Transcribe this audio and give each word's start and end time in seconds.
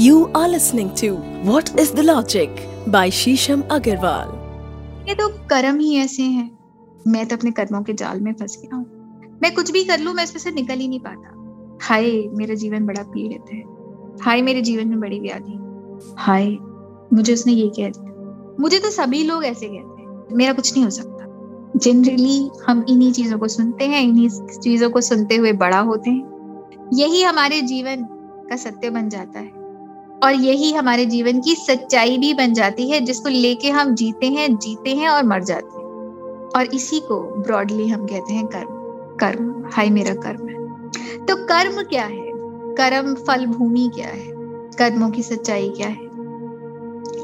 You 0.00 0.16
are 0.16 0.48
listening 0.48 0.88
to 0.88 1.08
What 1.44 1.66
is 1.66 1.88
the 1.92 2.04
Logic 2.04 2.48
by 2.88 3.10
Shisham 3.10 3.58
Agarwal. 3.58 4.34
ये 5.08 5.14
तो 5.14 5.28
कर्म 5.28 5.78
ही 5.78 5.96
ऐसे 5.96 6.22
हैं। 6.22 6.58
मैं 7.06 7.26
तो 7.26 7.36
अपने 7.36 7.50
कर्मों 7.50 7.82
के 7.82 7.92
जाल 7.92 8.20
में 8.20 8.32
फंस 8.32 8.58
गया 8.62 8.76
हूँ। 8.76 8.86
मैं 9.42 9.54
कुछ 9.54 9.70
भी 9.70 9.84
कर 9.84 10.00
लूँ, 10.00 10.14
मैं 10.14 10.24
इसमें 10.24 10.40
से 10.40 10.50
निकल 10.50 10.74
ही 10.74 10.88
नहीं 10.88 11.00
पाता। 11.00 11.32
हाय, 11.82 12.10
मेरा 12.10 12.54
जीवन 12.54 12.86
बड़ा 12.86 13.02
पीड़ित 13.02 13.44
है। 13.52 13.62
हाय, 14.22 14.42
मेरे 14.42 14.62
जीवन 14.62 14.86
में 14.86 15.00
बड़ी 15.00 15.20
व्याधि। 15.20 15.58
हाय, 16.18 16.56
मुझे 17.12 17.32
उसने 17.32 17.52
ये 17.52 17.68
कह 17.68 17.88
दिया। 17.88 18.56
मुझे 18.60 18.78
तो 18.78 18.90
सभी 18.90 19.24
लोग 19.24 19.44
ऐसे 19.44 19.66
कहते 19.66 20.02
हैं। 20.02 20.24
मेरा 20.32 20.52
कुछ 20.52 20.72
नहीं 20.72 20.84
हो 20.84 20.90
सकता। 20.90 21.24
जनरली 21.76 22.50
हम 22.66 22.84
इन्हीं 22.88 23.12
चीज़ों 23.12 23.38
को 23.38 23.48
सुनते 23.48 23.84
हैं, 23.84 24.00
इन्हीं 24.00 24.28
चीज़ों 24.60 24.90
को 24.90 25.00
सुनते 25.00 25.36
हुए 25.36 25.52
बड़ा 25.52 25.78
होते 25.78 26.10
हैं। 26.10 26.24
यही 26.92 27.22
हमारे 27.22 27.62
जीवन 27.62 27.96
का 28.50 28.56
सत्य 28.56 28.90
बन 28.90 29.08
जाता 29.08 29.40
है। 29.40 29.61
और 30.22 30.34
यही 30.34 30.72
हमारे 30.72 31.06
जीवन 31.06 31.40
की 31.40 31.54
सच्चाई 31.54 32.18
भी 32.18 32.34
बन 32.34 32.54
जाती 32.54 32.90
है, 32.90 33.00
जिसको 33.00 33.28
लेके 33.28 33.70
हम 33.70 33.94
जीते 33.94 34.26
हैं 34.26 34.56
जीते 34.56 34.90
हैं 34.90 35.08
और 35.08 35.24
मर 35.24 35.42
जाते 35.42 35.78
हैं। 35.78 35.82
और 36.56 36.74
इसी 36.74 37.00
को 37.00 37.20
ब्रॉडली 37.20 37.88
हम 37.88 38.06
कहते 38.06 38.34
हैं 38.34 38.46
कर्म। 38.46 38.82
कर्म, 39.16 39.70
हाय 39.72 39.90
मेरा 39.90 40.14
कर्म 40.14 40.48
है। 40.48 40.88
तो 41.26 41.36
कर्म 41.36 41.82
क्या 41.82 42.04
है? 42.04 42.32
कर्म 42.74 43.14
फल 43.14 43.46
भूमि 43.46 43.90
क्या 43.94 44.06
है? 44.06 44.32
कर्मों 44.78 45.10
की 45.10 45.22
सच्चाई 45.22 45.68
क्या 45.68 45.88
है? 45.88 46.12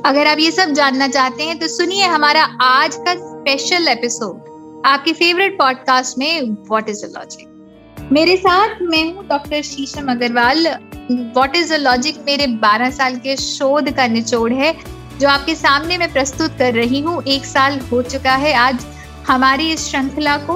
अगर 0.04 0.26
आप 0.26 0.38
ये 0.38 0.50
सब 0.50 0.70
जानना 0.70 1.08
चाहते 1.08 1.42
हैं 1.42 1.58
तो 1.58 1.68
सुनिए 1.68 2.04
हमारा 2.04 2.42
आज 2.60 2.96
का 2.96 3.14
स्पेशल 3.14 3.88
एपिसोड 3.88 4.82
आपके 4.86 5.12
फेवरेट 5.12 5.58
पॉडकास्ट 5.58 6.18
में 6.18 6.50
व्हाट 6.50 6.88
इज़ 6.88 7.06
द 7.06 7.12
लॉजिक 7.16 8.08
मेरे 8.12 8.36
साथ 8.36 8.68
मैं 8.82 9.14
हूँ 9.14 9.28
doctor 9.28 9.62
Shisham 9.62 10.10
Agarwal 10.10 10.66
what 11.10 11.56
is 11.56 11.72
the 11.72 11.76
logic 11.76 12.16
मेरे 12.26 12.46
12 12.46 12.90
साल 12.90 13.16
के 13.16 13.36
शोध 13.36 13.90
का 13.90 14.06
निचोड़ 14.06 14.52
है, 14.52 14.76
जो 15.20 15.28
आपके 15.28 15.54
सामने 15.54 15.98
मैं 15.98 16.12
प्रस्तुत 16.12 16.58
कर 16.58 16.74
रही 16.74 17.00
हूँ, 17.00 17.22
एक 17.22 17.44
साल 17.44 17.80
हो 17.80 18.02
चुका 18.02 18.34
है 18.34 18.54
आज 18.54 18.86
हमारी 19.26 19.72
इस 19.72 19.90
श्रृंखला 19.90 20.36
को। 20.36 20.54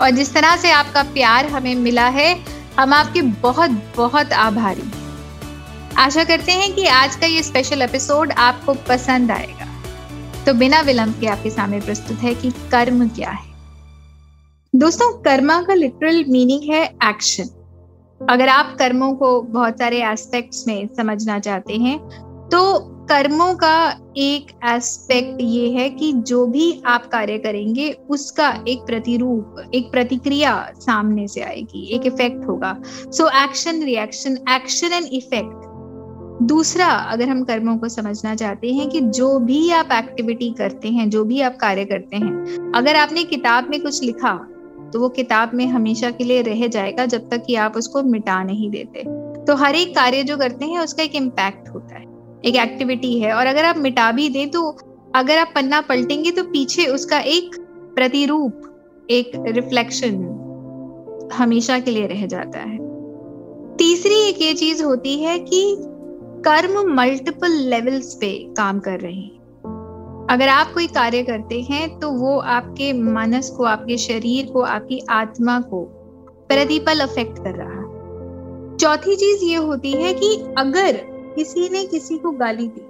और 0.00 0.10
जिस 0.10 0.34
तरह 0.34 0.56
से 0.56 0.70
आपका 0.70 1.02
प्यार 1.02 1.46
हमें 1.46 1.74
मिला 1.74 2.06
है, 2.06 2.44
हम 2.80 2.92
आपके 2.92 3.22
बहुत 3.22 3.70
बहुत 3.96 4.32
आभारी। 4.32 4.90
आशा 5.96 6.24
करते 6.24 6.52
हैं 6.52 6.74
कि 6.74 6.86
आज 6.86 7.16
का 7.16 7.26
ये 7.26 7.42
स्पेशल 7.42 7.82
एपिसोड 7.82 8.32
आपको 8.32 8.74
पसंद 8.74 9.30
आएगा। 9.30 9.66
तो 10.46 10.54
बिना 10.54 10.80
विलंब 10.80 11.20
के 11.20 11.26
आपके 11.26 11.50
सामने 11.50 11.80
प्रस्तुत 11.80 12.18
है 12.18 12.34
कि 12.34 12.50
कर्म 12.50 13.08
क्या 13.08 13.30
है। 13.30 13.52
दोस्तों, 14.74 15.12
कर्मा 15.22 15.62
का 15.62 15.74
लिटरल 15.74 16.24
मीनिंग 16.28 16.74
है 16.74 16.84
एक्शन 16.84 17.63
अगर 18.30 18.48
आप 18.48 18.76
कर्मों 18.78 19.14
को 19.14 19.40
बहुत 19.42 19.78
सारे 19.78 20.02
एस्पेक्ट्स 20.02 20.66
में 20.68 20.88
समझना 20.96 21.38
चाहते 21.38 21.76
हैं 21.76 21.98
तो 22.48 22.78
कर्मों 23.10 23.54
का 23.54 24.00
एक 24.16 24.50
एस्पेक्ट 24.64 25.40
ये 25.40 25.68
है 25.70 25.88
कि 25.90 26.12
जो 26.12 26.46
भी 26.46 26.82
आप 26.86 27.06
कार्य 27.06 27.38
करेंगे, 27.38 27.90
उसका 27.90 28.64
एक 28.68 28.78
प्रतिरूप, 28.78 29.70
एक 29.74 29.90
प्रतिक्रिया 29.90 30.72
सामने 30.76 31.28
से 31.28 31.40
आएगी, 31.40 31.84
एक 31.86 32.06
इफ़ेक्ट 32.06 32.46
होगा। 32.46 32.76
So 32.86 33.28
action 33.44 33.82
reaction 33.82 34.38
action 34.50 34.92
and 34.92 35.06
effect 35.12 35.64
दूसरा, 36.42 36.86
अगर 36.86 37.28
हम 37.28 37.44
कर्मों 37.44 37.76
को 37.78 37.88
समझना 37.88 38.34
चाहते 38.34 38.72
हैं 38.72 38.88
कि 38.88 39.00
जो 39.00 39.38
भी 39.38 39.70
आप 39.70 39.92
एक्टिविटी 39.92 40.50
करते 40.50 40.88
हैं, 40.88 41.10
जो 41.10 41.24
भी 41.24 41.40
आप 41.40 41.56
कार्य 41.56 41.84
करते 41.84 42.16
हैं, 42.16 42.72
अगर 42.72 42.96
आपने 42.96 43.24
किताब 43.24 43.70
में 43.70 43.80
कुछ 43.82 44.02
लिखा 44.02 44.30
तो 44.94 45.00
वो 45.00 45.08
किताब 45.08 45.54
में 45.54 45.66
हमेशा 45.66 46.10
के 46.10 46.24
लिए 46.24 46.42
रह 46.42 46.66
जाएगा 46.66 47.06
जब 47.06 47.28
तक 47.30 47.42
कि 47.46 47.54
आप 47.54 47.76
उसको 47.76 48.02
मिटा 48.02 48.42
नहीं 48.42 48.70
देते। 48.70 49.02
तो 49.44 49.54
हर 49.56 49.74
एक 49.74 49.94
कार्य 49.94 50.22
जो 50.22 50.36
करते 50.36 50.64
हैं, 50.64 50.78
उसका 50.78 51.02
एक 51.02 51.14
इम्पैक्ट 51.14 51.68
होता 51.68 51.96
है। 51.96 52.04
एक 52.44 52.56
एक्टिविटी 52.56 53.18
है 53.20 53.32
और 53.32 53.46
अगर 53.46 53.64
आप 53.64 53.78
मिटा 53.78 54.10
भी 54.12 54.28
दें 54.28 54.50
तो 54.50 54.62
अगर 55.14 55.38
आप 55.38 55.52
पन्ना 55.54 55.80
पलटेंगे 55.80 56.30
तो 56.30 56.44
पीछे 56.44 56.86
उसका 56.86 57.18
एक 57.18 57.56
प्रतिरूप, 57.94 58.62
एक 59.10 59.32
रिफ्लेक्शन 59.48 60.22
हमेशा 61.34 61.78
के 61.78 61.90
लिए 61.90 62.06
रह 62.06 62.26
जाता 62.26 62.58
है। 62.60 62.78
तीसरी 63.76 64.20
एक 64.20 64.42
ये 64.42 64.54
चीज़ 64.54 64.82
होती 64.84 65.18
है 65.20 65.38
कि 65.38 65.76
कर्म 66.46 66.82
मल्टीपल 66.94 67.52
लेवल्स 67.70 68.14
पे 68.14 68.32
काम 68.54 68.78
कर 68.80 69.00
रहे 69.00 69.12
हैं। 69.12 69.33
अगर 70.30 70.48
आप 70.48 70.72
कोई 70.74 70.86
कार्य 70.86 71.22
करते 71.22 71.60
हैं 71.62 71.98
तो 71.98 72.10
वो 72.10 72.38
आपके 72.38 72.92
मनस 72.92 73.50
को, 73.50 73.64
आपके 73.64 73.96
शरीर 73.98 74.46
को, 74.46 74.60
आपकी 74.60 75.00
आत्मा 75.10 75.58
को 75.60 75.82
प्रतिपल 76.48 77.00
अफेक्ट 77.00 77.38
कर 77.38 77.54
रहा 77.54 77.68
है। 77.70 78.76
चौथी 78.76 79.16
चीज़ 79.16 79.44
ये 79.44 79.56
होती 79.56 79.92
है 79.92 80.12
कि 80.14 80.34
अगर 80.58 80.96
किसी 81.36 81.68
ने 81.68 81.84
किसी 81.86 82.18
को 82.18 82.30
गाली 82.32 82.66
दी 82.68 82.80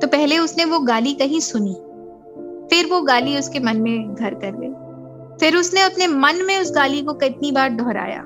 तो 0.00 0.06
पहले 0.06 0.38
उसने 0.38 0.64
वो 0.64 0.78
गाली 0.80 1.14
कहीं 1.14 1.40
सुनी, 1.40 1.74
फिर 2.70 2.90
वो 2.90 3.00
गाली 3.02 3.38
उसके 3.38 3.60
मन 3.60 3.76
में 3.76 4.14
घर 4.14 4.34
कर 4.34 4.52
गई 4.54 4.72
फिर 5.40 5.56
उसने 5.56 5.80
अपने 5.80 6.06
मन 6.06 6.44
में 6.46 6.58
उस 6.58 6.72
गाली 6.74 7.02
को 7.02 7.12
कितनी 7.14 7.52
बार 7.52 7.70
दोहराया, 7.70 8.22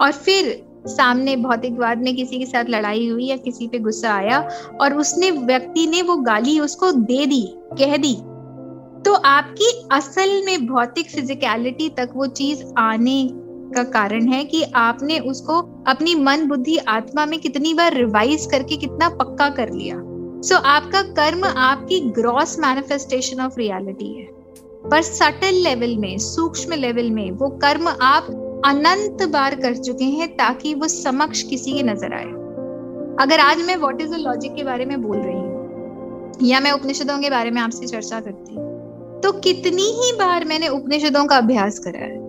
और 0.00 0.12
फिर 0.14 0.54
सामने 0.86 1.36
भौतिकवाद 1.36 1.98
में 1.98 2.16
किसी 2.16 2.38
के 2.38 2.46
साथ 2.46 2.64
लड़ाई 2.68 3.08
हुई 3.08 3.26
या 3.26 3.36
किसी 3.36 3.66
पे 3.66 3.78
गुस्सा 3.78 4.14
आया 4.14 4.48
और 4.80 4.94
उसने 4.94 5.30
व्यक्ति 5.30 5.86
ने 5.86 6.02
वो 6.02 6.16
गाली 6.16 6.60
उसको 6.60 6.92
दे 6.92 7.26
दी 7.26 7.42
कह 7.78 7.96
दी 7.96 8.14
तो 9.02 9.14
आपकी 9.14 9.88
असल 9.92 10.42
में 10.46 10.66
भौतिक 10.66 11.10
फिजिकलिटी 11.10 11.88
तक 11.88 12.10
वो 12.14 12.26
चीज़ 12.26 12.64
आने 12.78 13.28
का 13.74 13.82
कारण 13.82 14.28
है 14.28 14.44
कि 14.44 14.62
आपने 14.62 15.18
उसको 15.18 15.60
अपनी 15.86 16.14
मन 16.14 16.46
बुद्धि 16.48 16.76
आत्मा 16.76 17.26
में 17.26 17.38
कितनी 17.40 17.74
बार 17.74 17.94
रिवाइज 17.94 18.46
करके 18.46 18.76
कितना 18.76 19.08
पक्का 19.08 19.48
कर 19.48 19.72
लिया। 19.72 19.96
सो 19.96 20.54
so, 20.54 20.60
आपका 20.64 21.02
कर्म 21.02 21.44
आपकी 21.44 22.00
ग्रॉस 22.00 22.58
मैनिफेस्टेशन 22.58 23.40
ऑफ़ 23.40 23.58
रियलिटी 23.58 24.12
है। 24.14 24.26
पर 24.90 25.02
सटल 25.02 25.54
लेवल 25.54 25.96
में 25.96 26.18
सूक्ष्म 26.18 26.74
लेवल 26.74 27.10
में 27.10 27.30
वो 27.30 27.48
कर्म 27.48 27.88
आप 27.88 28.26
अनंत 28.64 29.22
बार 29.30 29.54
कर 29.54 29.76
चुके 29.76 30.04
हैं 30.04 30.28
ताकि 30.36 30.74
वो 30.74 30.88
समक्ष 30.88 31.42
किसी 31.44 31.72
के 31.72 31.82
नज़र 31.82 32.12
आए। 32.14 32.30
अगर 33.20 33.40
आज 33.40 33.62
मैं 33.62 33.76
व्हाट 33.76 34.00
इज़ 34.00 34.10
द 34.10 34.18
लॉजिक 34.18 34.54
के 34.54 34.64
बारे 34.64 34.84
में 34.84 35.00
बोल 35.02 35.16
रही 35.16 35.34
हूँ, 35.34 36.32
या 36.42 36.60
मैं 36.60 36.72
उपनिषदों 36.72 37.18
के 37.18 37.30
बारे 37.30 37.50
में 37.50 37.60
आपसे 37.62 37.86
चर्चा 37.86 38.20
करती 38.20 38.54
हूँ 38.54 38.64
तो 39.22 39.32
कितनी 39.40 39.90
ही 39.94 40.12
बार 40.18 40.44
मैंने 40.44 40.68
उपनिषदों 40.70 41.24
का 41.26 41.36
अभ्यास 41.36 41.78
करा 41.78 42.00
है। 42.00 42.24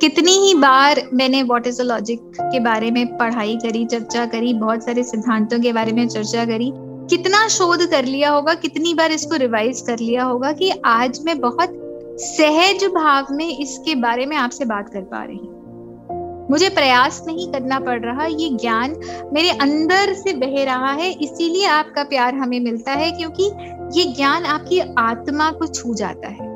कितनी 0.00 0.32
ही 0.38 0.54
बार 0.56 1.02
मैंने 1.12 1.42
व्हाट 1.42 1.66
इज़ 1.66 1.82
द 1.82 1.86
लॉजिक 1.86 2.20
के 2.42 2.60
बारे 2.60 2.90
में 2.90 3.16
पढ़ाई 3.18 3.56
करी, 3.56 3.84
चर्चा 3.86 4.24
करी, 4.26 4.52
बहुत 4.54 4.84
सारे 4.84 5.02
सिद्धांतों 5.04 5.60
के 5.60 5.72
बारे 5.72 5.92
में 5.92 6.06
चर्चा 6.08 6.44
करी, 6.46 6.70
कितना 7.10 7.46
शोध 7.48 7.88
कर 7.90 8.04
लिया 8.04 8.30
होगा, 8.30 8.54
कितनी 8.56 8.94
बार 8.94 9.12
इसको 9.12 9.36
रिवाइज 9.36 9.80
कर 9.80 9.98
लिया 9.98 10.24
होगा 10.24 10.52
कि 10.52 10.70
आज 10.86 11.20
मैं 11.24 11.38
बहुत 11.40 11.79
सहज 12.20 12.84
भाव 12.84 13.26
में 13.30 13.58
इसके 13.58 13.94
बारे 13.94 14.26
में 14.26 14.36
आपसे 14.36 14.64
बात 14.64 14.88
कर 14.88 15.00
पा 15.02 15.22
रही 15.24 15.36
हूँ। 15.36 16.48
मुझे 16.50 16.68
प्रयास 16.68 17.22
नहीं 17.26 17.52
करना 17.52 17.78
पड़ 17.80 18.00
रहा, 18.00 18.24
ये 18.24 18.48
ज्ञान 18.50 18.96
मेरे 19.32 19.50
अंदर 19.50 20.12
से 20.14 20.32
बह 20.32 20.64
रहा 20.64 20.92
है, 20.92 21.10
इसीलिए 21.12 21.66
आपका 21.66 22.04
प्यार 22.04 22.34
हमें 22.34 22.60
मिलता 22.60 22.92
है, 22.92 23.10
क्योंकि 23.12 23.50
ये 23.98 24.04
ज्ञान 24.12 24.44
आपकी 24.44 24.80
आत्मा 24.98 25.50
को 25.50 25.66
छू 25.66 25.94
जाता 25.94 26.28
है। 26.28 26.48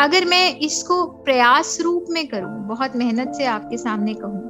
अगर 0.00 0.24
मैं 0.24 0.58
इसको 0.58 1.04
प्रयास 1.04 1.78
रूप 1.80 2.06
में 2.10 2.26
करूँ, 2.28 2.66
बहुत 2.68 2.96
मेहनत 2.96 3.32
से 3.34 3.44
आपके 3.46 3.76
सामने 3.76 4.14
कहूँ 4.14 4.48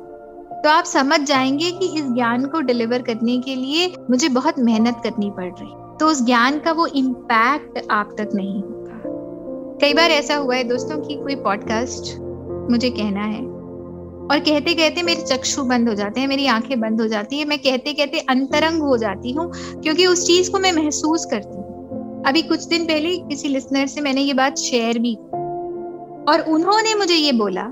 तो 0.64 0.70
आप 0.70 0.84
समझ 0.84 1.20
जाएँगे 1.20 1.70
कि 1.70 1.86
इस 1.98 2.04
ज्ञान 2.04 2.44
को 2.46 2.60
डिलीवर 2.60 3.02
करने 3.02 3.38
के 3.38 3.54
लिए 3.54 3.92
मुझे 4.10 4.28
बहुत 4.28 4.58
मेहनत 4.58 5.00
करनी 5.04 5.30
पड़ 5.30 5.44
रही। 5.44 5.96
तो 6.00 6.06
उस 6.06 6.24
ज्ञान 6.24 6.58
का 6.58 6.72
वो 6.72 6.86
इम्पैक्ट 6.86 7.90
आप 7.90 8.14
तक 8.18 8.28
नहीं 8.34 8.62
कई 9.82 9.94
बार 9.94 10.10
ऐसा 10.10 10.34
हुआ 10.34 10.54
है, 10.54 10.64
दोस्तों, 10.64 10.96
कि 11.00 11.14
कोई 11.14 11.34
पॉडकास्ट 11.34 12.18
मुझे 12.70 12.90
कहना 12.90 13.20
है 13.20 13.40
और 14.26 14.38
कहते 14.38 14.74
कहते 14.74 15.02
मेरे 15.02 15.22
चक्षु 15.22 15.62
बंद 15.62 15.88
हो 15.88 15.94
जाते 15.94 16.20
हैं, 16.20 16.26
मेरी 16.28 16.46
आँखें 16.46 16.80
बंद 16.80 17.00
हो 17.00 17.06
जाती 17.06 17.38
है, 17.38 17.44
मैं 17.44 17.58
कहते 17.58 17.92
कहते 17.92 18.18
अंतरंग 18.28 18.82
हो 18.82 18.96
जाती 18.96 19.32
हूँ, 19.32 19.50
क्योंकि 19.82 20.06
उस 20.06 20.26
चीज़ 20.26 20.50
को 20.50 20.58
मैं 20.58 20.72
महसूस 20.72 21.24
करती 21.24 21.56
हूँ। 21.56 22.22
अभी 22.26 22.42
कुछ 22.42 22.66
दिन 22.66 22.84
पहले 22.84 23.16
किसी 23.18 23.48
लिसनर 23.48 23.86
से 23.86 24.00
मैंने 24.00 24.20
ये 24.20 24.34
बात 24.34 24.58
शेयर 24.58 24.98
भी 24.98 25.14
और 26.32 26.44
उन्होंने 26.48 26.94
मुझे 26.94 27.14
ये 27.14 27.32
बोला 27.32 27.66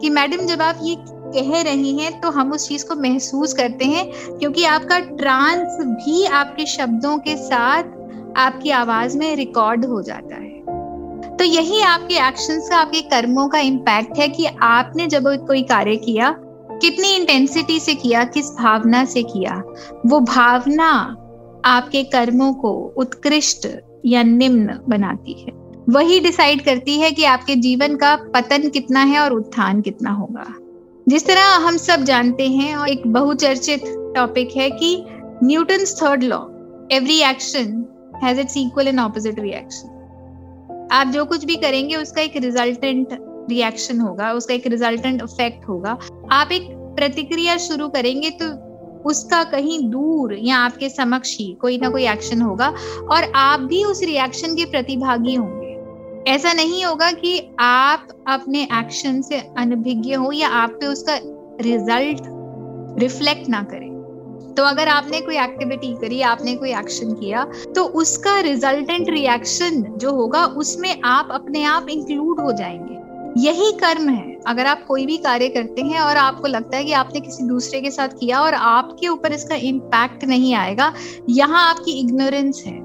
कि, 0.00 0.10
मैडम, 0.10 0.46
जब 0.46 0.62
आप 0.62 0.78
ये 0.82 0.96
कह 1.00 1.60
रही 1.62 1.96
हैं 1.98 2.20
तो 2.20 2.30
हम 2.30 2.52
उस 2.52 2.68
चीज़ 2.68 2.86
को 2.86 2.94
महसूस 2.94 3.52
करते 3.52 3.84
हैं, 3.84 4.10
क्योंकि 4.38 4.64
आपका 4.64 4.98
ट्रांस 5.00 5.76
भी 5.82 6.24
आपके 6.24 6.66
शब्दों 6.66 7.16
के 7.18 7.36
साथ 7.36 7.92
आपकी 8.36 8.70
आवाज़ 8.70 9.18
में 9.18 9.34
रिकॉर्ड 9.36 9.84
हो 9.84 10.02
जाता 10.02 10.34
है। 10.34 10.43
तो 11.38 11.44
यही 11.44 11.80
आपके 11.80 12.14
एक्शंस 12.28 12.68
का, 12.70 12.76
आपके 12.76 13.00
कर्मों 13.00 13.48
का 13.48 13.58
इम्पैक्ट 13.58 14.18
है 14.18 14.28
कि 14.28 14.46
आपने 14.62 15.06
जब 15.06 15.24
कोई 15.46 15.62
कार्य 15.62 15.96
किया, 15.96 16.30
कितनी 16.82 17.12
इंटेंसिटी 17.16 17.80
से 17.80 17.94
किया, 17.94 18.24
किस 18.24 18.50
भावना 18.50 19.04
से 19.04 19.22
किया, 19.22 19.62
वो 20.06 20.20
भावना 20.20 20.90
आपके 21.64 22.02
कर्मों 22.04 22.52
को 22.54 22.72
उत्कृष्ट 22.96 23.68
या 24.06 24.22
निम्न 24.22 24.78
बनाती 24.88 25.32
है। 25.32 25.52
वही 25.88 26.20
डिसाइड 26.20 26.64
करती 26.64 26.98
है 26.98 27.10
कि 27.10 27.24
आपके 27.24 27.56
जीवन 27.56 27.96
का 27.96 28.14
पतन 28.16 28.68
कितना 28.68 29.02
है 29.02 29.20
और 29.20 29.32
उत्थान 29.32 29.80
कितना 29.80 30.10
होगा। 30.10 30.44
जिस 31.08 31.26
तरह 31.26 31.42
हम 31.42 31.76
सब 31.76 32.04
जानते 32.04 32.48
हैं 32.48 32.76
और 32.76 32.88
एक 32.88 33.06
बहुचर्चित 33.06 33.82
टॉपिक 34.16 34.56
है 34.56 34.70
कि 34.70 35.04
Newton 35.44 35.84
third 36.02 36.22
law 36.22 36.38
every 36.92 37.20
action 37.20 37.84
has 38.24 38.40
its 38.40 38.56
equal 38.56 38.88
and 38.88 39.00
opposite 39.00 39.40
reaction 39.40 39.93
आप 40.94 41.06
जो 41.06 41.24
कुछ 41.24 41.44
भी 41.44 41.56
करेंगे, 41.56 41.96
उसका 41.96 42.22
एक 42.22 42.36
रिजल्टेंट 42.36 43.08
रिएक्शन 43.50 44.00
होगा, 44.00 44.32
उसका 44.32 44.54
एक 44.54 44.66
रिजल्टेंट 44.66 45.22
इफ़ेक्ट 45.22 45.68
होगा। 45.68 45.98
आप 46.32 46.52
एक 46.52 46.68
प्रतिक्रिया 46.96 47.56
शुरू 47.56 47.88
करेंगे 47.88 48.30
तो 48.30 48.46
उसका 49.08 49.42
कहीं 49.44 49.78
दूर 49.90 50.34
या 50.38 50.56
आपके 50.56 50.88
समक्ष 50.88 51.36
ही 51.38 51.52
कोई 51.60 51.78
ना 51.78 51.88
कोई 51.88 52.06
एक्शन 52.06 52.42
होगा 52.42 52.68
और 53.10 53.32
आप 53.34 53.60
भी 53.60 53.84
उस 53.84 54.02
रिएक्शन 54.02 54.54
के 54.54 54.64
प्रतिभागी 54.64 55.34
होंगे। 55.34 56.30
ऐसा 56.30 56.52
नहीं 56.52 56.84
होगा 56.84 57.10
कि 57.12 57.38
आप 57.60 58.08
अपने 58.28 58.62
एक्शन 58.62 59.20
से 59.22 59.40
अनभिज्ञ 59.58 60.14
हो 60.14 60.32
या 60.32 60.48
आप 60.48 60.70
पे 60.70 60.86
उसका 60.86 61.18
रिज़ल्ट 61.60 62.22
रिफ्लेक्ट 63.02 63.48
ना 63.48 63.62
करें। 63.62 63.93
तो 64.56 64.62
अगर 64.62 64.88
आपने 64.88 65.20
कोई 65.20 65.38
एक्टिविटी 65.38 65.94
करी, 65.94 66.20
आपने 66.22 66.54
कोई 66.56 66.70
एक्शन 66.70 67.12
किया 67.12 67.46
तो 67.76 67.84
उसका 67.84 68.38
रिजल्टेंट 68.40 69.08
रिएक्शन 69.10 69.82
जो 69.96 70.12
होगा, 70.12 70.44
उसमें 70.46 71.00
आप 71.04 71.28
अपने 71.30 71.64
आप 71.64 71.88
इंक्लूड 71.88 72.40
हो 72.40 72.52
जाएँगे। 72.52 72.94
यही 73.36 73.72
कर्म 73.72 74.08
है। 74.08 74.34
अगर 74.46 74.66
आप 74.66 74.84
कोई 74.86 75.06
भी 75.06 75.16
कार्य 75.16 75.48
करते 75.48 75.82
हैं 75.82 76.00
और 76.00 76.16
आपको 76.16 76.48
लगता 76.48 76.76
है 76.76 76.84
कि 76.84 76.92
आपने 76.92 77.20
किसी 77.20 77.44
दूसरे 77.44 77.80
के 77.80 77.90
साथ 77.90 78.08
किया 78.08 78.40
और 78.40 78.54
आपके 78.54 79.08
ऊपर 79.08 79.32
इसका 79.32 79.54
इम्पैक्ट 79.54 80.24
नहीं 80.24 80.54
आएगा, 80.54 80.92
यहाँ 81.28 81.68
आपकी 81.70 82.00
इग्नोरेंस 82.00 82.62
है। 82.66 82.78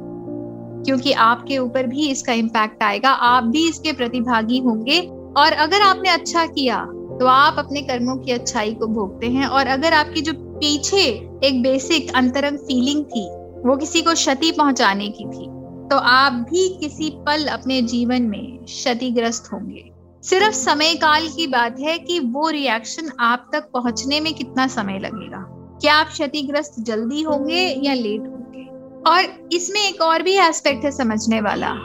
क्योंकि 0.79 1.11
आपके 1.11 1.57
ऊपर 1.57 1.87
भी 1.87 2.09
इसका 2.09 2.33
इम्पैक्ट 2.33 2.83
आएगा। 2.83 3.09
आप 3.09 3.43
भी 3.43 3.67
इसके 3.69 3.93
प्रतिभागी 3.93 4.59
होंगे। 4.59 4.99
और 5.37 5.53
अगर 5.53 5.81
आपने 5.81 6.09
अच्छा 6.09 6.45
किया 6.45 6.85
तो 7.19 7.25
आप 7.25 7.55
अपने 7.59 7.81
कर्मों 7.81 8.15
की 8.15 8.31
अच्छाई 8.31 8.73
को 8.73 8.87
भोगते 8.87 9.27
हैं। 9.27 9.45
और 9.45 9.67
अगर 9.67 9.93
आपकी 9.93 10.21
जो 10.21 10.33
पीछे 10.59 11.29
एक 11.43 11.61
बेसिक 11.63 12.15
अंतरंग 12.15 12.57
फीलिंग 12.57 13.05
थी, 13.05 13.29
वो 13.69 13.77
किसी 13.77 14.01
को 14.01 14.13
क्षति 14.13 14.51
पहुँचाने 14.51 15.07
की 15.07 15.25
थी। 15.25 15.45
तो 15.89 15.95
आप 15.95 16.33
भी 16.33 16.69
किसी 16.69 17.09
पल 17.09 17.45
अपने 17.45 17.81
जीवन 17.81 18.21
में 18.21 18.57
क्षतिग्रस्त 18.57 19.49
होंगे। 19.53 19.91
सिर्फ़ 20.23 20.55
समय 20.55 20.95
काल 20.95 21.27
की 21.27 21.47
बात 21.47 21.79
है 21.79 21.97
कि 21.97 22.19
वो 22.19 22.49
रिएक्शन 22.49 23.11
आप 23.19 23.49
तक 23.53 23.63
पहुँचने 23.73 24.19
में 24.19 24.33
कितना 24.33 24.67
समय 24.67 24.99
लगेगा। 24.99 25.55
क्या 25.81 25.95
आप 25.95 26.07
क्षतिग्रस्त 26.07 26.75
जल्दी 26.79 27.21
होंगे 27.21 27.81
या 27.83 27.93
लेट 27.93 28.19
होंगे? 28.19 28.65
और 29.09 29.49
इसमें 29.53 29.89
एक 29.89 30.01
और 30.01 30.21
भी 30.21 30.33
एस्पेक्ट 30.33 30.85
है 30.85 30.91
समझने 30.91 31.41
वाला। 31.41 31.75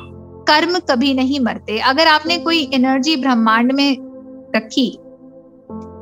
कर्म 0.48 0.78
कभी 0.78 1.14
नहीं 1.14 1.40
मरते। 1.40 1.78
अगर 1.78 2.06
आपने 2.06 2.38
कोई 2.38 2.70
एनर्जी 2.74 3.16
ब्रह्मांड 3.16 3.72
में 3.72 3.96
रखी 4.56 4.98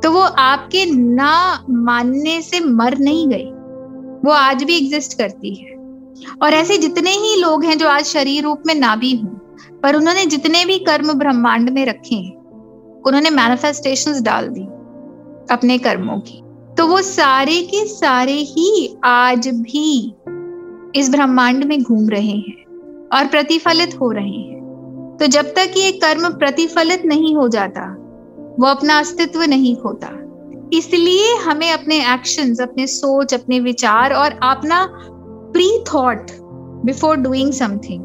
तो 0.02 0.12
वो 0.12 0.20
आपके 0.20 0.84
ना 0.90 1.64
मानने 1.70 2.43
से 2.43 2.60
मर 2.60 2.99
नहीं 2.99 3.28
गई। 3.28 3.50
वो 4.25 4.31
आज 4.31 4.64
भी 4.64 4.76
एग्जिस्ट 4.76 5.19
करती 5.19 5.54
है। 5.54 5.72
और 6.43 6.54
ऐसे 6.54 6.78
जितने 6.78 7.10
ही 7.10 7.40
लोग 7.40 7.64
हैं 7.64 7.78
जो 7.78 7.88
आज 7.88 8.04
शरीर 8.04 8.44
रूप 8.44 8.62
में 8.66 8.75
ना 8.75 8.96
भी 8.96 9.16
हूँ, 9.16 9.56
पर 9.82 9.96
उन्होंने 9.96 10.26
जितने 10.26 10.64
भी 10.64 10.78
कर्म 10.78 11.12
ब्रह्मांड 11.12 11.70
में 11.70 11.87
रखे 11.87 12.14
हैं, 12.14 12.37
उन्होंने 13.06 13.31
मैनिफेस्टेशंस 13.31 14.22
डाल 14.22 14.49
दी 14.49 14.64
अपने 15.54 15.78
कर्मों 15.78 16.19
की। 16.19 16.43
तो 16.75 16.87
वो 16.87 17.02
सारे 17.02 17.62
के 17.62 17.87
सारे 17.87 18.32
ही 18.32 18.96
आज 19.04 19.49
भी 19.49 20.14
इस 20.94 21.10
ब्रह्मांड 21.10 21.64
में 21.64 21.82
घूम 21.82 22.08
रहे 22.08 22.37
हैं 22.37 22.64
और 23.14 23.26
प्रतिफलित 23.26 24.00
हो 24.00 24.10
रहे 24.10 24.28
हैं। 24.28 25.16
तो 25.20 25.26
जब 25.26 25.44
तक 25.44 25.75
ये 25.76 25.93
कर्म 25.93 26.28
प्रतिफलित 26.28 27.02
नहीं 27.04 27.37
हो 27.37 27.49
जाता 27.49 28.01
वो 28.60 28.66
अपना 28.66 28.99
अस्तित्व 28.99 29.43
नहीं 29.43 29.76
खोता। 29.76 30.08
इसलिए 30.72 31.34
हमें 31.37 31.70
अपने 31.72 31.99
एक्शंस 32.14 32.60
अपने 32.60 32.87
सोच, 32.87 33.34
अपने 33.34 33.60
विचार 33.60 34.12
और 34.12 34.38
अपना 34.43 34.87
pre 35.52 35.69
thought 35.94 36.31
before 36.84 37.16
doing 37.16 37.52
something 37.52 38.04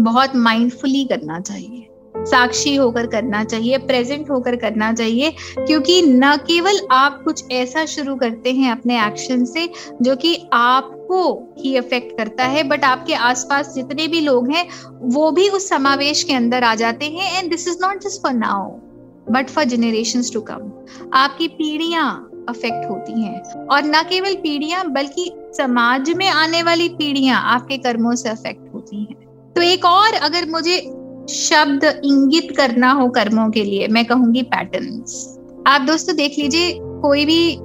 बहुत 0.00 0.36
माइंडफुली 0.36 1.04
करना 1.04 1.40
चाहिए। 1.40 1.80
साक्षी 2.16 2.74
होकर 2.76 3.06
करना 3.06 3.42
चाहिए 3.44 3.78
प्रेजेंट 3.78 4.30
होकर 4.30 4.56
करना 4.56 4.92
चाहिए, 4.92 5.30
क्योंकि 5.58 6.00
न 6.02 6.36
केवल 6.36 6.78
आप 6.92 7.20
कुछ 7.24 7.50
ऐसा 7.52 7.84
शुरू 7.84 8.14
करते 8.16 8.52
हैं 8.52 8.70
अपने 8.72 9.06
एक्शन 9.06 9.44
से 9.44 9.68
जो 10.02 10.16
कि 10.16 10.36
आपको 10.52 11.54
ही 11.58 11.76
अफेक्ट 11.76 12.16
करता 12.18 12.44
है 12.44 12.62
बट 12.62 12.84
आपके 12.84 13.14
आसपास 13.14 13.72
जितने 13.74 14.06
भी 14.08 14.20
लोग 14.20 14.50
हैं, 14.50 14.66
वो 15.02 15.30
भी 15.30 15.48
उस 15.48 15.68
समावेश 15.68 16.22
के 16.22 16.32
अंदर 16.32 16.64
आ 16.64 16.74
जाते 16.74 17.06
हैं 17.06 17.38
and 17.38 17.50
this 17.50 17.68
is 17.68 17.78
not 17.82 18.02
just 18.02 18.22
for 18.22 18.32
now 18.32 18.70
but 19.30 19.50
for 19.50 19.64
generation 19.64 20.22
to 20.34 20.40
come 20.40 20.70
आपकी 21.14 21.48
पीढ़ियाँ 21.48 22.30
अफेक्ट 22.48 22.90
होती 22.90 23.22
हैं। 23.22 23.66
और 23.66 23.84
न 23.84 24.02
केवल 24.02 24.34
पीढ़ियाँ, 24.34 24.84
बल्कि 24.88 25.30
समाज 25.54 26.10
में 26.10 26.28
आने 26.28 26.62
वाली 26.62 26.88
पीढ़ियाँ 26.88 27.40
आपके 27.44 27.76
कर्मों 27.78 28.14
से 28.14 28.28
अफेक्ट 28.28 28.74
होती 28.74 29.00
हैं। 29.00 29.52
तो 29.56 29.62
एक 29.62 29.84
और 29.84 30.14
अगर 30.14 30.48
मुझे 30.50 30.78
शब्द 31.30 31.84
इंगित 31.84 32.56
करना 32.56 32.90
हो 32.92 33.08
कर्मों 33.08 33.50
के 33.50 33.64
लिए, 33.64 33.88
मैं 33.88 34.04
कहूँगी 34.04 34.42
पैटर्न्स 34.42 35.38
आप 35.66 35.80
दोस्तों 35.80 36.16
देख 36.16 36.38
लीजिए, 36.38 36.72
कोई 36.78 37.24
भी 37.24 37.58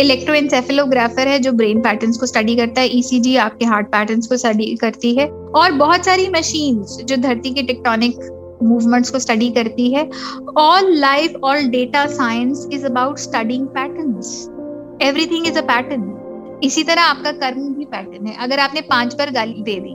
इलेक्ट्रोएंसेफेलोग्राफर 0.00 1.28
है 1.28 1.38
जो 1.38 1.52
ब्रेन 1.52 1.80
पैटर्न्स 1.80 2.16
को 2.16 2.26
स्टडी 2.26 2.56
करता 2.56 2.80
है 2.80 2.98
ईसीजी 2.98 3.34
e 3.34 3.38
आपके 3.38 3.64
हार्ट 3.64 3.86
पैटर्न्स 3.86 4.26
को 4.26 4.36
स्टडी 4.36 4.74
करती 4.76 5.14
है। 5.14 5.26
और 5.28 5.72
बहुत 5.72 6.04
सारी 6.04 6.28
मशीन्स 6.28 6.96
जो 7.04 7.16
धरती 7.16 7.50
के 7.50 7.62
टेक्टोनिक 7.62 8.16
मूवमेंट्स 8.64 9.10
को 9.10 9.18
स्टडी 9.18 9.50
करती 9.50 9.92
है। 9.92 10.08
All 10.56 10.92
life 10.96 11.36
all 11.44 11.66
data 11.68 12.06
science 12.06 12.68
is 12.72 12.86
about 12.86 13.18
studying 13.18 13.66
patterns 13.68 14.48
everything 15.02 15.46
is 15.46 15.58
a 15.58 15.62
pattern 15.62 16.60
इसी 16.64 16.82
तरह 16.84 17.02
आपका 17.02 17.32
कर्म 17.32 17.72
भी 17.74 17.84
पैटर्न 17.84 18.26
है। 18.26 18.36
अगर 18.40 18.58
आपने 18.58 18.80
पाँच 18.80 19.14
बार 19.14 19.30
गाली 19.30 19.62
दे 19.62 19.74
दी, 19.80 19.94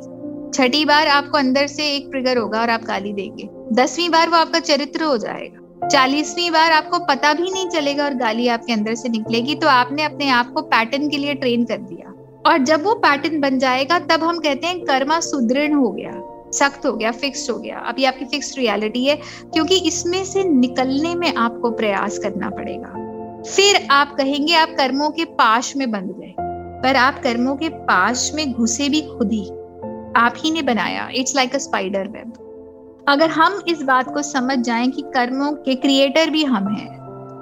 छठी 0.53 0.83
बार 0.85 1.07
आपको 1.07 1.37
अंदर 1.37 1.67
से 1.67 1.87
एक 1.95 2.07
ट्रिगर 2.11 2.37
होगा 2.37 2.61
और 2.61 2.69
आप 2.69 2.83
गाली 2.83 3.13
देंगे। 3.13 3.49
दसवीं 3.73 4.09
बार 4.09 4.29
वो 4.29 4.37
आपका 4.37 4.59
चरित्र 4.59 5.03
हो 5.03 5.17
जाएगा। 5.17 5.87
चालीसवीं 5.87 6.51
बार 6.51 6.71
आपको 6.71 6.99
पता 6.99 7.33
भी 7.33 7.51
नहीं 7.51 7.67
चलेगा 7.69 8.03
और 8.05 8.13
गाली 8.13 8.47
आपके 8.47 8.73
अंदर 8.73 8.95
से 8.95 9.09
निकलेगी 9.09 9.55
तो 9.55 9.67
आपने 9.67 10.03
अपने 10.03 10.29
आप 10.29 10.51
को 10.51 10.61
पैटर्न 10.61 11.09
के 11.09 11.17
लिए 11.17 11.33
ट्रेन 11.33 11.63
कर 11.65 11.77
दिया। 11.77 12.13
और 12.47 12.57
जब 12.57 12.83
वो 12.83 12.93
पैटर्न 12.95 13.39
बन 13.39 13.59
जाएगा, 13.59 13.99
तब 13.99 14.23
हम 14.23 14.39
कहते 14.39 14.67
हैं 14.67 14.79
कर्मा 14.79 15.19
सुदृढ़ 15.19 15.73
हो 15.73 15.89
गया। 15.91 16.11
सख्त 16.53 16.85
हो 16.85 16.93
गया 16.93 17.11
फिक्स 17.11 17.49
हो 17.49 17.57
गया। 17.57 17.77
अभी 17.79 18.05
आपकी 18.05 18.25
फिक्स 18.25 18.57
रियलिटी 18.57 19.05
है, 19.05 19.15
क्योंकि 19.53 19.77
इसमें 19.77 20.23
से 20.25 20.43
निकलने 20.43 21.15
में 21.15 21.33
आपको 21.35 21.71
प्रयास 21.71 22.17
करना 22.17 22.49
पड़ेगा। 22.49 22.93
फिर 23.43 23.87
आप 23.91 24.15
कहेंगे, 24.17 24.53
आप 24.53 24.69
कर्मों 24.69 25.09
के 25.09 25.25
पाश 25.25 25.75
में 25.75 25.91
बंध 25.91 26.09
गए। 26.09 26.33
पर 26.83 26.95
आप 26.95 27.21
कर्मों 27.23 27.55
के 27.55 27.69
पाश 27.69 28.31
में 28.35 28.51
घुसे 28.51 28.89
भी 28.89 29.01
खुद 29.01 29.31
ही। 29.31 29.45
आप 30.15 30.33
ही 30.37 30.51
ने 30.51 30.61
बनाया। 30.61 31.09
It's 31.11 31.35
like 31.35 31.55
a 31.55 31.57
spider 31.57 32.07
web 32.07 33.05
अगर 33.07 33.29
हम 33.29 33.61
इस 33.67 33.81
बात 33.81 34.13
को 34.13 34.21
समझ 34.21 34.57
जाएँ 34.59 34.87
कि 34.87 35.01
कर्मों 35.01 35.51
के 35.51 35.75
क्रिएटर 35.75 36.29
भी 36.29 36.43
हम 36.43 36.67
हैं, 36.75 36.97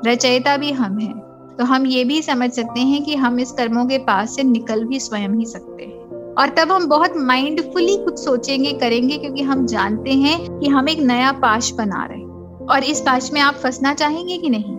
रचयिता 0.08 0.58
भी 0.58 0.72
हम 0.72 1.00
हैं 1.00 1.14
तो 1.60 1.64
हम 1.64 1.86
ये 1.86 2.04
भी 2.04 2.22
समझ 2.22 2.50
सकते 2.52 2.80
हैं 2.80 3.04
कि 3.04 3.16
हम 3.16 3.40
इस 3.40 3.52
कर्मों 3.52 3.86
के 3.86 3.98
पास 3.98 4.36
से 4.36 4.44
निकल 4.44 4.84
भी 4.86 5.00
स्वयं 5.00 5.30
ही 5.30 5.46
सकते 5.46 5.84
हैं। 5.84 5.97
और 6.38 6.50
तब 6.50 6.72
हम 6.72 6.88
बहुत 6.88 7.14
माइंडफुली 7.18 7.98
कुछ 7.98 8.20
सोचेंगे, 8.20 8.74
करेंगे, 8.74 9.18
क्योंकि 9.18 9.42
हम 9.42 9.66
जानते 9.66 10.12
हैं 10.12 10.60
कि 10.60 10.68
हम 10.68 10.90
एक 10.90 11.00
नया 11.00 11.32
पाश 11.32 11.72
बना 11.72 12.06
रहे 12.06 12.18
हैं। 12.18 12.68
और 12.68 12.84
इस 12.84 13.02
पाश 13.02 13.30
में 13.34 13.42
आप 13.42 13.54
फंसना 13.54 13.94
चाहेंगे 13.94 14.38
कि 14.38 14.50
नहीं? 14.50 14.78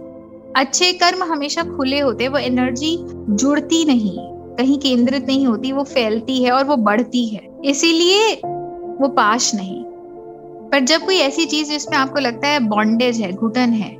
अच्छे 0.56 0.92
कर्म 0.92 1.22
हमेशा 1.22 1.62
खुले 1.62 2.00
होते 2.00 2.28
वो 2.28 2.38
एनर्जी 2.38 2.98
जुड़ती 3.30 3.84
नहीं 3.84 4.18
कहीं 4.56 4.78
केंद्रित 4.78 5.26
नहीं 5.26 5.46
होती, 5.46 5.72
वो 5.72 5.84
फैलती 5.84 6.44
है 6.44 6.52
और 6.52 6.64
वो 6.64 6.76
बढ़ती 6.76 7.26
है। 7.26 7.40
इसीलिए 7.64 8.32
वो 9.00 9.08
पाश 9.08 9.54
नहीं। 9.54 9.84
पर 10.68 10.80
जब 10.80 11.00
कोई 11.00 11.16
ऐसी 11.16 11.46
चीज़ 11.46 11.68
जिसमें 11.68 11.98
आपको 11.98 12.18
लगता 12.18 12.48
है 12.48 12.60
बॉन्डेज 12.60 13.20
है, 13.20 13.32
घुटन 13.32 13.70
है, 13.72 13.96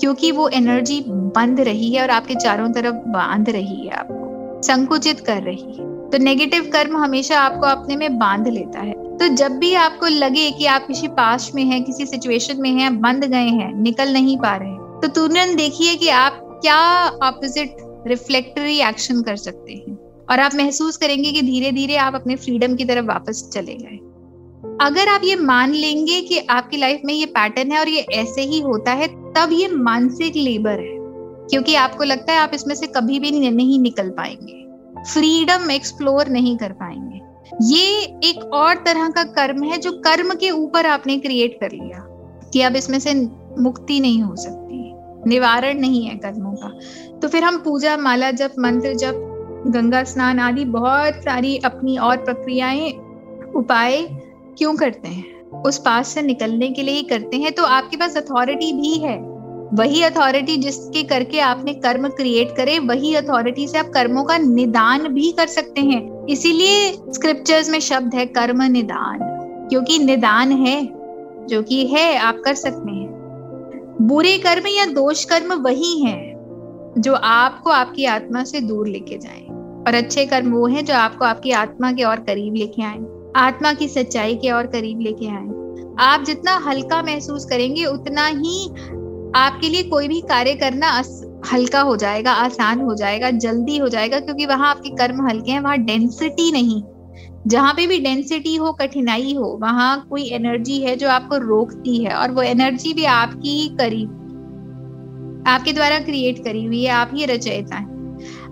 क्योंकि 0.00 0.32
वो 0.32 0.48
एनर्जी 0.48 1.04
बंद 1.08 1.60
रही 1.60 1.94
है 1.94 2.02
और 2.02 2.10
आपके 2.10 2.34
चारों 2.34 2.72
तरफ़ 2.72 2.94
बाँध 2.94 3.50
रही 3.50 3.86
है 3.86 3.90
आपको, 3.90 4.62
संकुचित 4.62 5.20
कर 5.20 5.42
रही 5.42 5.76
है 5.78 5.91
तो 6.12 6.18
नेगेटिव 6.18 6.70
कर्म 6.72 6.96
हमेशा 6.96 7.40
आपको 7.40 7.66
अपने 7.66 7.96
में 7.96 8.18
बाँध 8.18 8.48
लेता 8.48 8.80
है। 8.80 8.92
तो 9.18 9.28
जब 9.28 9.52
भी 9.52 9.74
आपको 9.74 10.06
लगे 10.06 10.50
कि 10.50 10.66
आप 10.66 10.86
किसी 10.86 11.08
पास 11.08 11.50
में 11.54 11.62
हैं, 11.64 11.84
किसी 11.84 12.06
सिचुएशन 12.06 12.60
में 12.60 12.70
हैं 12.70 13.00
बंद 13.00 13.24
गए 13.24 13.48
हैं, 13.48 13.82
निकल 13.82 14.12
नहीं 14.12 14.36
पा 14.38 14.56
रहे 14.56 15.00
तो 15.00 15.08
तुरंत 15.08 15.56
देखिए 15.56 15.94
कि 15.96 16.08
आप 16.08 16.38
क्या 16.62 17.08
ऑपोजिट 17.22 17.76
रिफ्लेक्टरी 18.06 18.78
एक्शन 18.80 19.22
कर 19.22 19.36
सकते 19.36 19.72
हैं। 19.72 19.96
और 20.30 20.40
आप 20.40 20.54
महसूस 20.54 20.96
करेंगे 20.96 21.32
कि 21.32 21.42
धीरे 21.42 21.72
धीरे 21.72 21.96
आप 21.96 22.14
अपने 22.14 22.36
फ्रीडम 22.36 22.74
की 22.74 22.84
तरफ़ 22.84 23.06
वापस 23.06 23.50
चले 23.52 23.74
गए। 23.74 23.96
अगर 24.86 25.08
आप 25.08 25.20
ये 25.24 25.36
मान 25.36 25.72
लेंगे 25.72 26.20
कि 26.20 26.38
आपकी 26.38 26.76
लाइफ 26.76 27.00
में 27.04 27.14
ये 27.14 27.26
पैटर्न 27.26 27.72
है 27.72 27.78
और 27.78 27.88
ये 27.88 28.00
ऐसे 28.00 28.42
ही 28.42 28.60
होता 28.60 28.92
है, 28.92 29.08
तब 29.08 29.48
ये 29.52 29.68
मानसिक 29.68 30.36
लेबर 30.36 30.80
है। 30.80 30.96
क्योंकि 31.48 31.74
आपको 31.74 32.04
लगता 32.04 32.32
है 32.32 32.38
आप 32.38 32.50
इसमें 32.54 32.74
से 32.74 32.86
कभी 32.86 33.18
भी 33.18 33.50
नहीं 33.50 33.78
निकल 33.78 34.10
पाएँगे। 34.10 34.62
फ्रीडम 35.06 35.70
एक्सप्लोर 35.70 36.28
नहीं 36.28 36.56
कर 36.56 36.72
पाएँगे। 36.72 37.20
ये 37.62 38.02
एक 38.24 38.50
और 38.54 38.74
तरह 38.74 39.08
का 39.08 39.22
कर्म 39.22 39.62
है 39.62 39.78
जो 39.78 39.92
कर्म 39.92 40.34
के 40.34 40.50
ऊपर 40.50 40.86
आपने 40.86 41.18
क्रिएट 41.18 41.58
कर 41.60 41.72
लिया, 41.72 41.98
कि 42.52 42.60
अब 42.60 42.76
इसमें 42.76 42.98
से 42.98 43.14
मुक्ति 43.58 44.00
नहीं 44.00 44.22
हो 44.22 44.36
सकती, 44.36 44.92
निवारण 45.28 45.80
नहीं 45.80 46.04
है 46.04 46.16
कर्मों 46.16 46.52
का। 46.52 46.68
तो 47.18 47.28
फिर 47.28 47.44
हम 47.44 47.58
पूजा, 47.58 47.96
माला 47.96 48.30
जब 48.30 48.52
मंत्र 48.58 48.94
जब 48.94 49.14
गंगा 49.66 50.04
स्नान 50.04 50.38
आदि 50.38 50.64
बहुत 50.64 51.14
सारी 51.14 51.56
अपनी 51.58 51.96
और 51.96 52.16
प्रक्रियाएँ, 52.16 52.90
उपाय 53.56 54.02
क्यों 54.58 54.74
करते 54.76 55.08
हैं? 55.08 55.40
उस 55.62 55.78
पास 55.78 56.08
से 56.08 56.22
निकलने 56.22 56.68
के 56.68 56.82
लिए 56.82 56.94
ही 56.94 57.02
करते 57.02 57.36
हैं। 57.36 57.52
तो 57.52 57.64
आपके 57.64 57.96
पास 57.96 58.16
अथॉरिटी 58.16 58.72
भी 58.72 58.98
है। 58.98 59.31
वही 59.74 60.02
अथॉरिटी 60.02 60.56
जिसके 60.56 61.02
करके 61.02 61.40
आपने 61.40 61.74
कर्म 61.74 62.08
क्रिएट 62.08 62.56
करे, 62.56 62.78
वही 62.78 63.14
अथॉरिटी 63.14 63.68
से 63.68 63.78
आप 63.78 63.86
कर्मों 63.86 64.24
का 64.24 64.38
निदान 64.38 65.08
भी 65.08 65.32
कर 65.32 65.46
सकते 65.46 65.80
हैं। 65.80 66.26
इसीलिए 66.26 66.92
स्क्रिप्चर्स 66.92 67.70
में 67.70 67.80
शब्द 67.80 68.14
है 68.14 68.26
कर्म 68.26 68.62
निदान, 68.62 69.18
क्योंकि 69.68 69.98
निदान 69.98 70.52
है, 70.52 70.84
जो 71.46 71.62
कि 71.62 71.86
है, 71.86 72.16
आप 72.18 72.42
कर 72.44 72.54
सकते 72.54 72.90
हैं। 72.90 73.12
बुरे 74.02 74.38
कर्म 74.38 74.66
या 74.66 74.86
दोष 74.86 75.24
कर्म 75.24 75.52
वही 75.52 76.02
हैं, 76.02 76.32
जो 76.98 77.14
आपको 77.14 77.70
आपकी 77.70 78.04
आत्मा 78.04 78.44
से 78.44 78.60
दूर 78.60 78.88
लेके 78.88 79.18
जाए। 79.18 79.42
और 79.86 79.94
अच्छे 79.94 80.26
कर्म 80.26 80.52
वो 80.52 80.66
हैं, 80.66 80.84
जो 80.84 80.94
आपको 80.94 81.24
आपकी 81.24 81.50
आत्मा 81.50 81.92
के 81.92 82.02
और 82.02 82.16
करीब 82.16 82.54
लेके 82.54 82.82
आए, 82.82 82.98
आत्मा 83.36 83.72
की 83.72 83.88
सच्चाई 83.88 84.34
के 84.34 84.50
और 84.50 84.66
करीब 84.66 85.00
लेके 85.00 85.26
आए। 85.26 85.48
आप 85.98 86.24
जितना 86.26 86.56
हल्का 86.56 87.02
महसूस 87.02 87.44
करेंगे, 87.44 87.84
उतना 87.84 88.26
ही 88.26 88.70
आपके 89.36 89.68
लिए 89.68 89.82
कोई 89.82 90.08
भी 90.08 90.20
कार्य 90.20 90.54
करना 90.54 91.02
हल्का 91.52 91.80
हो 91.80 91.96
जाएगा, 91.96 92.32
आसान 92.32 92.80
हो 92.80 92.94
जाएगा, 92.94 93.30
जल्दी 93.30 93.76
हो 93.76 93.88
जाएगा, 93.88 94.20
क्योंकि 94.20 94.46
वहाँ 94.46 94.70
आपके 94.70 94.90
कर्म 94.90 95.26
हल्के 95.28 95.52
हैं, 95.52 95.60
वहाँ 95.60 95.78
डेंसिटी 95.78 96.50
नहीं। 96.52 96.82
जहाँ 97.46 97.72
पे 97.74 97.86
भी 97.86 97.98
डेंसिटी 97.98 98.56
हो, 98.56 98.72
कठिनाई 98.72 99.34
हो, 99.34 99.58
वहाँ 99.62 100.06
कोई 100.10 100.28
एनर्जी 100.30 100.80
है 100.80 100.96
जो 100.96 101.08
आपको 101.08 101.36
रोकती 101.36 102.04
है, 102.04 102.14
और 102.14 102.30
वो 102.30 102.42
एनर्जी 102.42 102.92
भी 102.94 103.04
आपकी 103.04 103.60
ही 103.60 103.68
करी 103.68 104.04
आपके 105.46 105.72
द्वारा 105.72 105.98
क्रिएट 105.98 106.44
करी 106.44 106.64
हुई 106.64 106.82
है, 106.84 106.90
आप 106.90 107.10
ही 107.14 107.24
रचयिता 107.24 107.76
है। 107.76 107.90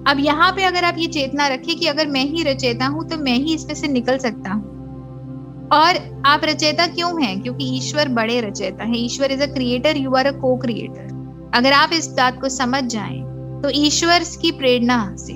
अब 0.08 0.16
यहाँ 0.18 0.50
पे 0.52 0.64
अगर 0.64 0.84
आप 0.84 0.99
ये 0.99 1.06
चेतना 1.06 1.46
रखें 1.49 1.76
कि 1.76 1.87
अगर 1.87 2.06
मैं 2.06 2.25
ही 2.25 2.42
रचयिता 2.42 2.87
हूँ 2.87 3.08
तो 3.08 3.16
मैं 3.16 3.34
ही 3.34 3.54
इसमें 3.54 3.75
से 3.75 3.88
निकल 3.88 4.18
सकता 4.18 4.52
हूँ। 4.52 4.79
और 5.73 5.97
आप 6.27 6.41
रचयिता 6.45 6.87
क्यों 6.87 7.23
हैं? 7.23 7.41
क्योंकि 7.43 7.65
ईश्वर 7.77 8.09
बड़े 8.09 8.41
रचयिता 8.41 8.85
है। 8.85 8.99
ईश्वर 8.99 9.33
is 9.33 9.43
a 9.43 9.47
creator 9.47 9.97
you 9.97 10.15
are 10.15 10.27
a 10.27 10.33
co 10.33 10.57
creator 10.57 11.19
अगर 11.55 11.73
आप 11.73 11.93
इस 11.93 12.09
बात 12.09 12.41
को 12.41 12.49
समझ 12.49 12.83
जाएँ 12.85 13.21
तो 13.62 13.71
ईश्वर 13.77 14.25
की 14.43 14.50
प्रेरणा 14.50 15.15
से, 15.19 15.33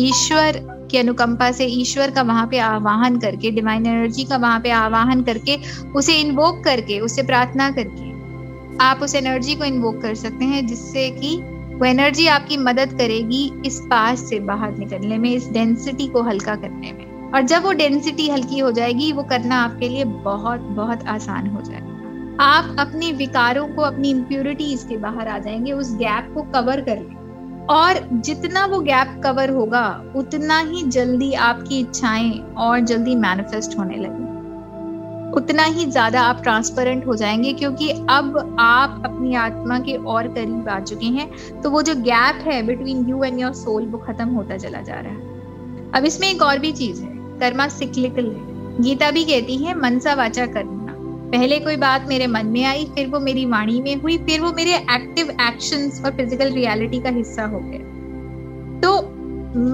ईश्वर 0.00 0.60
की 0.90 0.98
अनुकंपा 0.98 1.50
से, 1.50 1.64
ईश्वर 1.64 2.10
का 2.10 2.22
वहाँ 2.22 2.46
पे 2.46 2.58
आवाहन 2.58 3.18
करके 3.18 3.50
डिवाइन 3.50 3.86
एनर्जी 3.86 4.24
का 4.24 4.36
वहाँ 4.36 4.60
पे 4.60 4.70
आवाहन 4.70 5.22
करके, 5.22 5.56
उसे 5.96 6.14
इन्वोक 6.14 6.62
करके, 6.64 6.98
उसे 7.00 7.22
प्रार्थना 7.22 7.70
करके, 7.70 8.12
आप 8.84 9.02
उस 9.02 9.14
एनर्जी 9.14 9.54
को 9.54 9.64
इन्वोक 9.64 10.00
कर 10.02 10.14
सकते 10.14 10.44
हैं, 10.44 10.66
जिससे 10.66 11.08
कि 11.10 11.36
वो 11.74 11.84
एनर्जी 11.84 12.26
आपकी 12.26 12.56
मदद 12.56 12.92
करेगी 12.92 13.50
इस 13.66 13.80
पास 13.80 14.28
से 14.28 14.40
बाहर 14.40 14.76
निकलने 14.78 15.18
में, 15.18 15.30
इस 15.30 15.48
डेंसिटी 15.48 16.06
को 16.06 16.22
हल्का 16.22 16.54
करने 16.54 16.92
में। 16.92 17.13
और 17.34 17.42
जब 17.42 17.62
वो 17.62 17.72
डेंसिटी 17.72 18.28
हल्की 18.28 18.58
हो 18.58 18.70
जाएगी, 18.72 19.10
वो 19.12 19.22
करना 19.22 19.56
आपके 19.56 19.88
लिए 19.88 20.04
बहुत 20.04 20.60
बहुत 20.76 21.06
आसान 21.08 21.46
हो 21.46 21.62
जाएगा। 21.62 21.92
आप 22.40 22.76
अपने 22.80 23.10
विकारों 23.12 23.66
को, 23.68 23.82
अपनी 23.82 24.10
इम्प्योरिटीज 24.10 24.84
के 24.84 24.96
बाहर 24.96 25.28
आ 25.28 25.38
जाएँगे, 25.38 25.72
उस 25.72 25.94
गैप 25.96 26.32
को 26.34 26.42
कवर 26.52 26.80
कर 26.80 26.98
लें 26.98 27.66
और 27.70 28.00
जितना 28.20 28.64
वो 28.66 28.80
गैप 28.80 29.20
कवर 29.24 29.50
होगा, 29.50 30.12
उतना 30.16 30.58
ही 30.60 30.82
जल्दी 30.88 31.32
आपकी 31.32 31.78
इच्छाएँ 31.80 32.30
और 32.58 32.80
जल्दी 32.82 33.14
मैनिफेस्ट 33.16 33.78
होने 33.78 33.96
लगी 33.96 34.22
उतना 35.32 35.62
ही 35.64 35.84
ज़्यादा 35.86 36.20
आप 36.22 36.42
ट्रांसपेरेंट 36.42 37.06
हो 37.06 37.14
जाएँगे, 37.16 37.52
क्योंकि 37.52 37.88
अब 37.90 38.56
आप 38.60 39.02
अपनी 39.04 39.34
आत्मा 39.36 39.78
के 39.78 39.96
और 39.96 40.28
करीब 40.28 40.68
आ 40.68 40.78
चुके 40.80 41.06
हैं 41.06 41.60
तो 41.62 41.70
वो 41.70 41.82
जो 41.82 41.94
गैप 42.02 42.44
है 42.46 42.62
between 42.66 43.04
you 43.08 43.22
and 43.24 43.40
your 43.40 43.52
soul 43.54 43.86
वो 43.86 43.98
खत्म 43.98 44.28
होता 44.28 44.56
चला 44.56 44.80
जा 44.80 45.00
रहा 45.00 45.12
है। 45.12 45.90
अब 45.92 46.04
इसमें 46.04 46.28
एक 46.28 46.42
और 46.42 46.58
भी 46.58 46.72
चीज़ 46.72 47.02
है। 47.02 47.13
कर्मा 47.40 47.68
सिक्लिकल 47.70 48.26
है। 48.26 48.82
गीता 48.82 49.10
भी 49.10 49.24
कहती 49.24 49.56
है 49.56 49.78
मनसा 49.78 50.14
वाचा 50.14 50.46
करना 50.46 50.82
पहले 51.32 51.58
कोई 51.60 51.76
बात 51.76 52.06
मेरे 52.08 52.26
मन 52.26 52.46
में 52.46 52.64
आई, 52.64 52.84
फिर 52.84 53.06
वो 53.06 53.20
मेरी 53.20 53.44
वाणी 53.46 53.80
में 53.82 53.94
हुई, 53.96 54.16
फिर 54.18 54.40
वो 54.40 54.52
मेरे 54.52 54.74
एक्टिव 54.74 55.30
एक्शंस 55.30 56.02
और 56.04 56.10
फ़िज़िकल 56.10 56.52
रियलिटी 56.52 57.00
का 57.00 57.10
हिस्सा 57.10 57.44
हो 57.44 57.60
गया। 57.62 57.78
तो 58.80 59.00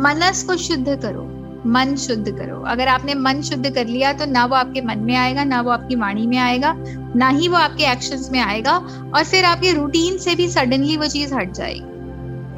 मनस 0.03 0.43
को 0.43 0.57
शुद्ध 0.57 0.97
करो, 1.03 1.23
मन 1.67 1.95
शुद्ध 1.97 2.31
करो। 2.31 2.61
अगर 2.67 2.89
आपने 2.89 3.15
मन 3.15 3.41
शुद्ध 3.43 3.75
कर 3.75 3.87
लिया 3.87 4.13
तो 4.13 4.27
ना 4.27 4.45
वो 4.45 4.55
आपके 4.55 4.81
मन 4.81 4.99
में 4.99 5.15
आएगा, 5.17 5.45
ना 5.45 5.61
वो 5.61 5.71
आपकी 5.71 5.97
वाणी 5.97 6.27
में 6.27 6.39
आएगा, 6.39 6.75
ना 7.17 7.29
ही 7.29 7.49
वो 7.49 7.57
आपके 7.57 7.85
एक्शंस 7.85 8.29
में 8.33 8.41
आएगा, 8.41 8.77
और 9.15 9.25
फिर 9.25 9.45
आपके 9.45 9.73
रूटीन 9.73 10.19
से 10.19 10.35
भी 10.35 10.49
सडनली 10.49 10.97
वो 10.97 11.07
चीज़ 11.07 11.35
हट 11.35 11.53
जाएगी। 11.53 12.00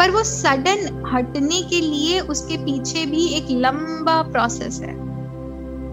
पर 0.02 0.11
वो 0.11 0.23
सडन 0.23 1.11
हटने 1.12 1.62
के 1.62 1.80
लिए 1.80 2.21
उसके 2.21 2.56
पीछे 2.56 3.06
भी 3.06 3.26
एक 3.26 3.47
लंबा 3.50 4.23
प्रोसेस 4.23 4.80
है। 4.80 4.94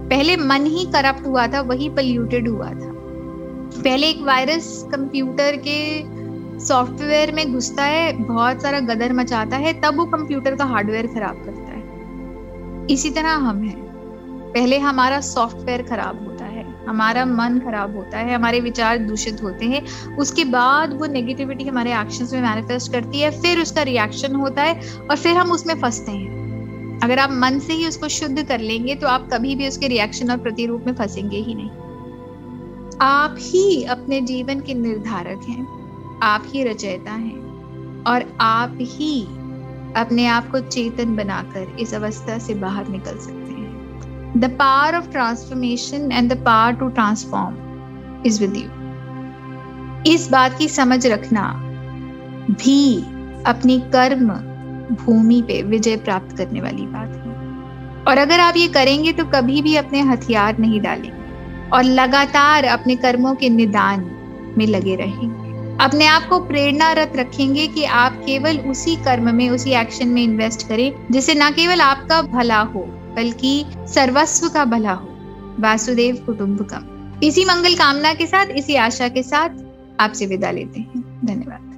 पहले 0.09 0.37
मन 0.37 0.65
ही 0.65 0.85
करप्ट 0.85 1.27
हुआ 1.27 1.47
था, 1.47 1.61
वही 1.61 1.89
पल्यूटेड 1.89 2.49
हुआ 2.49 2.69
था। 2.69 2.91
पहले 3.83 4.07
एक 4.07 4.21
वायरस 4.21 4.85
कंप्यूटर 4.91 5.55
के 5.67 6.03
सॉफ्टवेयर 6.59 7.31
में 7.31 7.53
घुसता 7.53 7.83
है, 7.83 8.13
बहुत 8.13 8.61
सारा 8.61 8.79
गदर 8.79 9.13
मचाता 9.13 9.57
है, 9.57 9.81
तब 9.81 9.97
वो 9.97 10.05
कंप्यूटर 10.05 10.55
का 10.55 10.65
हार्डवेयर 10.65 11.07
खराब 11.07 11.35
करता 11.45 11.61
है। 11.61 11.83
इसी 12.89 13.09
तरह 13.09 13.29
हम 13.29 13.63
हैं। 13.63 13.79
पहले 14.53 14.77
हमारा 14.77 15.21
सॉफ्टवेयर 15.21 15.81
खराब 15.81 16.19
होता 16.19 16.23
है 16.23 16.28
हमारा 16.87 17.25
मन 17.25 17.59
खराब 17.59 17.95
होता 17.95 18.17
है, 18.17 18.33
हमारे 18.35 18.59
विचार 18.59 18.97
दूषित 18.97 19.43
होते 19.43 19.65
हैं, 19.65 19.81
उसके 20.17 20.43
बाद 20.47 20.93
वो 20.93 21.05
नेगेटिविटी 21.07 21.63
हमारे 21.63 21.93
एक्शन 21.93 22.27
में 22.33 22.41
मैनिफेस्ट 22.41 22.91
करती 22.91 23.19
है, 23.19 23.31
फिर 23.41 23.61
उसका 23.61 23.81
रिएक्शन 23.83 24.35
होता 24.35 24.63
है 24.63 24.97
और 25.01 25.15
फिर 25.15 25.37
हम 25.37 25.51
उसमें 25.51 25.75
फंसते 25.81 26.11
हैं। 26.11 26.99
अगर 27.03 27.19
आप 27.19 27.29
मन 27.31 27.59
से 27.59 27.73
ही 27.73 27.87
उसको 27.87 28.07
शुद्ध 28.09 28.43
कर 28.43 28.59
लेंगे 28.59 28.95
तो 28.95 29.07
आप 29.07 29.27
कभी 29.33 29.55
भी 29.55 29.67
उसके 29.67 29.87
रिएक्शन 29.87 30.31
और 30.31 30.37
प्रतिरूप 30.37 30.83
में 30.87 30.93
फंसेंगे 30.93 31.37
ही 31.37 31.55
नहीं। 31.55 31.69
आप 33.01 33.35
ही 33.39 33.83
अपने 33.85 34.21
जीवन 34.21 34.59
के 34.59 34.73
निर्धारक 34.73 35.45
हैं, 35.49 35.67
आप 36.23 36.43
ही 36.47 36.63
रचयिता 36.63 37.11
हैं 37.11 38.03
और 38.03 38.25
आप 38.41 38.77
ही 38.81 39.21
अपने 39.97 40.25
आप 40.27 40.49
को 40.51 40.59
चेतन 40.59 41.15
बनाकर 41.15 41.75
इस 41.79 41.93
अवस्था 41.93 42.37
से 42.37 42.53
बाहर 42.55 42.87
निकल 42.87 43.17
सकते 43.17 43.53
हैं। 43.53 43.58
The 44.35 44.49
power 44.49 44.93
of 44.93 45.09
transformation 45.11 46.11
and 46.11 46.29
the 46.29 46.35
power 46.35 46.73
to 46.73 46.91
transform 46.91 47.55
is 48.23 48.39
with 48.39 48.55
you. 48.55 48.69
इस 50.07 50.27
बात 50.31 50.57
की 50.57 50.67
समझ 50.67 51.07
रखना 51.07 51.53
भी 52.49 52.99
अपनी 53.47 53.79
कर्म 53.79 54.27
भूमि 54.95 55.41
पे 55.41 55.61
विजय 55.61 55.97
प्राप्त 55.97 56.37
करने 56.37 56.61
वाली 56.61 56.85
बात 56.87 57.07
है 57.07 58.03
और 58.03 58.17
अगर 58.17 58.39
आप 58.39 58.57
ये 58.57 58.67
करेंगे 58.67 59.11
तो 59.11 59.25
कभी 59.25 59.61
भी 59.61 59.75
अपने 59.75 60.01
हथियार 60.01 60.57
नहीं 60.57 60.81
डालेंगे 60.81 61.69
और 61.69 61.83
लगातार 61.83 62.63
अपने 62.63 62.95
कर्मों 62.95 63.35
के 63.35 63.49
निदान 63.49 63.99
में 64.57 64.67
लगे 64.67 64.95
रहेंगे 64.95 65.37
अपने 65.83 66.05
आप 66.05 66.27
को 66.29 66.39
प्रेरणारत 66.39 67.13
रखेंगे 67.15 67.67
कि 67.67 67.83
आप 67.83 68.13
केवल 68.13 68.57
उसी 68.57 68.95
कर्म 68.95 69.35
में, 69.35 69.49
उसी 69.49 69.71
एक्शन 69.71 70.07
में 70.07 70.23
इन्वेस्ट 70.23 70.67
करें, 70.67 70.93
जिससे 71.11 71.33
ना 71.33 71.51
केवल 71.51 71.81
आपका 71.81 72.21
भला 72.21 72.59
हो 72.59 72.87
बल्कि 73.19 73.65
सर्वस्व 73.77 74.49
का 74.49 74.65
भला 74.65 74.91
हो। 74.91 75.07
वासुदेव 75.59 76.15
कुटुंबकम। 76.25 77.19
इसी 77.23 77.45
मंगल 77.45 77.73
कामना 77.73 78.13
के 78.13 78.25
साथ, 78.25 78.45
इसी 78.45 78.75
आशा 78.75 79.07
के 79.07 79.23
साथ 79.23 79.49
आपसे 79.99 80.25
विदा 80.25 80.51
लेते 80.51 80.79
हैं। 80.79 81.21
धन्यवाद। 81.25 81.69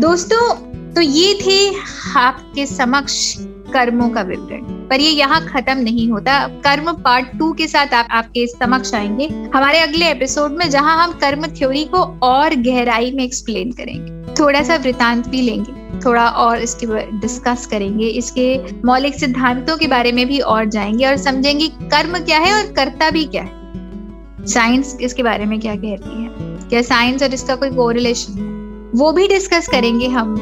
दोस्तों 0.00 0.54
तो 0.94 1.00
ये 1.00 1.34
थे 1.34 1.74
आपके 2.18 2.66
समक्ष 2.66 3.36
कर्मों 3.40 4.08
का 4.08 4.22
विवरण। 4.22 4.58
पर 4.58 5.00
ये 5.00 5.10
यहाँ 5.10 5.46
खत्म 5.46 5.78
नहीं 5.78 6.10
होता। 6.10 6.48
कर्म 6.48 6.92
पार्ट 6.92 7.38
टू 7.38 7.52
के 7.52 7.66
साथ 7.66 7.94
आप, 7.94 8.08
आपके 8.10 8.46
समक्ष 8.46 8.94
आएँगे। 8.94 9.26
हमारे 9.54 9.80
अगले 9.80 10.10
एपिसोड 10.10 10.52
में 10.52 10.70
जहाँ 10.70 11.04
हम 11.04 11.12
कर्म 11.12 11.46
थ्योरी 11.46 11.84
को 11.84 12.18
और 12.22 12.54
गहराई 12.54 13.12
में 13.12 13.24
एक्सप्लेन 13.24 13.72
करेंगे। 13.72 14.34
थोड़ा 14.34 14.62
सा 14.62 14.76
वृतांत 14.76 15.28
भी 15.28 15.40
लेंगे। 15.40 15.81
थोड़ा 16.00 16.26
और 16.26 16.58
इसके 16.58 16.86
डिस्कस 17.20 17.66
करेंगे। 17.66 18.06
इसके 18.08 18.46
मौलिक 18.84 19.14
सिद्धांतों 19.14 19.76
के 19.76 19.86
बारे 19.86 20.12
में 20.12 20.26
भी 20.26 20.38
और 20.40 20.64
जाएँगे 20.66 21.06
और 21.06 21.16
समझेंगे 21.18 21.68
कर्म 21.68 22.18
क्या 22.20 22.38
है 22.38 22.52
और 22.54 22.72
कर्ता 22.72 23.10
भी 23.10 23.24
क्या 23.26 23.42
है। 23.42 24.46
साइंस 24.48 24.96
इसके 25.00 25.22
बारे 25.22 25.44
में 25.44 25.58
क्या 25.60 25.74
कहती 25.76 26.22
है? 26.22 26.28
क्या 26.68 26.82
साइंस 26.82 27.22
और 27.22 27.34
इसका 27.34 27.56
कोई 27.56 27.70
कोरिलेशन 27.70 28.90
वो 28.94 29.12
भी 29.12 29.26
डिस्कस 29.28 29.68
करेंगे 29.68 30.06
हम 30.08 30.34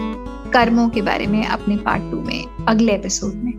कर्मों 0.55 0.89
के 0.89 1.03
बारे 1.03 1.27
में 1.27 1.45
अपने 1.47 1.77
पार्ट 1.79 2.11
टू 2.11 2.21
में, 2.21 2.67
अगले 2.69 2.93
एपिसोड 2.93 3.35
में। 3.35 3.53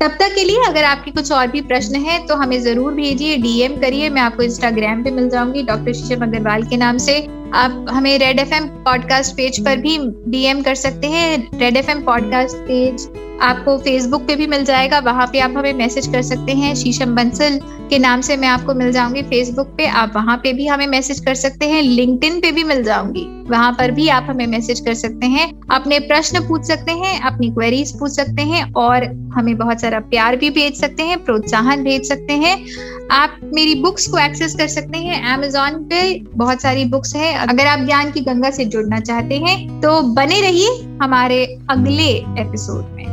तब 0.00 0.16
तक 0.20 0.34
के 0.34 0.44
लिए 0.44 0.62
अगर 0.64 0.84
आपके 0.84 1.10
कुछ 1.10 1.30
और 1.32 1.46
भी 1.46 1.60
प्रश्न 1.62 1.96
है 1.96 2.18
तो 2.26 2.34
हमें 2.36 2.60
ज़रूर 2.62 2.94
भेजिए 2.94 3.36
डीएम 3.36 3.76
करिए। 3.80 4.08
मैं 4.10 4.22
आपको 4.22 4.42
इंस्टाग्राम 4.42 5.02
पे 5.04 5.10
मिल 5.10 5.28
जाऊँगी 5.30 5.62
डॉक्टर 5.62 5.92
शीशम 5.92 6.22
अग्रवाल 6.22 6.62
के 6.62 6.76
नाम 6.76 6.98
से। 6.98 7.14
आप 7.54 7.86
हमें 7.90 8.18
Red 8.18 8.38
F 8.38 8.54
M 8.54 8.64
podcast 8.66 9.34
page 9.34 9.64
पर 9.64 9.76
भी 9.76 9.98
डीएम 10.28 10.62
कर 10.62 10.74
सकते 10.74 11.06
हैं। 11.06 11.58
Red 11.58 11.76
F 11.76 11.90
M 11.90 12.04
podcast 12.04 12.56
page 12.56 13.08
आपको 13.42 13.78
फेसबुक 13.78 14.22
पे 14.22 14.36
भी 14.36 14.46
मिल 14.46 14.64
जाएगा। 14.64 14.98
वहाँ 14.98 15.26
पे 15.26 15.38
आप 15.38 15.54
हमें 15.56 15.72
मैसेज 15.72 16.06
कर 16.06 16.22
सकते 16.22 16.52
हैं। 16.52 16.74
शीशम 16.74 17.14
बंसल 17.14 17.60
के 17.90 17.98
नाम 17.98 18.20
से 18.20 18.36
मैं 18.36 18.48
आपको 18.48 18.74
मिल 18.74 18.92
जाऊँगी 18.92 19.22
फेसबुक 19.22 19.66
पे। 19.66 19.86
आप 19.86 20.12
वहाँ 20.16 20.36
पे 20.36 20.52
भी 20.52 20.66
हमें 20.66 20.86
मैसेज 20.86 21.20
कर 21.20 21.34
सकते 21.34 21.66
हैं। 21.66 21.82
लिंक्डइन 21.82 22.40
पे 22.40 22.52
भी 22.52 22.64
मिल 22.64 22.82
जाऊँगी। 22.82 23.44
वहाँ 23.50 23.72
पर 23.72 23.90
भी 23.90 24.08
आप 24.08 24.26
हमें 24.30 24.46
मैसेज 24.46 24.80
कर 24.80 24.94
सकते 24.94 25.26
हैं। 25.26 25.60
अपने 25.70 25.98
प्रश्न 25.98 26.48
पूछ 26.48 26.64
सकते 26.64 26.92
हैं, 26.92 27.20
अपनी 27.20 27.50
क्वेरीज 27.50 27.98
पूछ 27.98 28.10
सकते 28.10 28.42
हैं 28.42 28.72
और 28.72 29.04
हमें 29.36 29.56
बहुत 29.56 29.80
सारा 29.80 29.98
प्यार 29.98 30.36
भी 30.36 30.50
भेज 30.50 30.74
सकते 30.74 31.02
हैं, 31.02 31.24
प्रोत्साहन 31.24 31.84
भेज 31.84 32.08
सकते 32.08 32.32
हैं। 32.32 32.66
आप 33.10 33.36
मेरी 33.54 33.74
बुक्स 33.74 34.06
को 34.06 34.18
एक्सेस 34.18 34.54
कर 34.54 34.68
सकते 34.68 34.98
हैं। 34.98 35.34
अमेजोन 35.34 35.70
पे 35.70 36.22
बहुत 36.34 36.62
सारी 36.62 36.84
बुक्स 36.84 37.16
है। 37.16 37.35
अगर 37.36 37.66
आप 37.66 37.78
ज्ञान 37.78 38.10
की 38.12 38.20
गंगा 38.20 38.50
से 38.50 38.64
जुड़ना 38.64 39.00
चाहते 39.00 39.38
हैं 39.38 39.80
तो 39.80 40.00
बने 40.02 40.40
रहिए 40.40 40.98
हमारे 41.02 41.58
अगले 41.70 42.08
एपिसोड 42.40 42.84
में। 42.92 43.06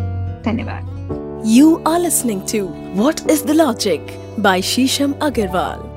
धन्यवाद। 0.46 1.44
You 1.46 1.84
are 1.88 2.00
listening 2.00 2.42
to 2.42 2.66
what 3.04 3.16
is 3.32 3.44
the 3.46 3.52
logic 3.52 4.08
by 4.40 4.62
Shisham 4.62 5.14
Agarwal 5.22 5.93